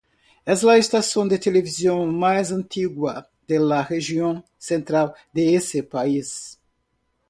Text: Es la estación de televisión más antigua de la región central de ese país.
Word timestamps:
Es 0.45 0.63
la 0.63 0.77
estación 0.77 1.29
de 1.29 1.37
televisión 1.37 2.17
más 2.17 2.51
antigua 2.51 3.29
de 3.47 3.59
la 3.59 3.83
región 3.85 4.43
central 4.57 5.13
de 5.31 5.53
ese 5.55 5.83
país. 5.83 6.57